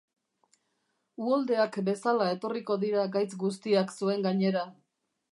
Uholdeak 1.25 1.75
bezala 1.89 2.29
etorriko 2.37 2.77
dira 2.83 3.03
gaitz 3.17 3.31
guztiak 3.43 3.93
zuen 3.99 4.25
gainera 4.29 4.65